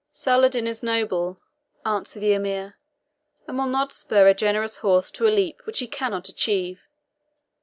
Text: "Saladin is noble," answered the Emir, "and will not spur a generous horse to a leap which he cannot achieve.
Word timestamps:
"Saladin 0.11 0.65
is 0.65 0.81
noble," 0.81 1.39
answered 1.85 2.21
the 2.21 2.33
Emir, 2.33 2.75
"and 3.45 3.55
will 3.55 3.67
not 3.67 3.91
spur 3.93 4.27
a 4.27 4.33
generous 4.33 4.77
horse 4.77 5.11
to 5.11 5.27
a 5.27 5.29
leap 5.29 5.61
which 5.65 5.77
he 5.77 5.85
cannot 5.85 6.27
achieve. 6.27 6.81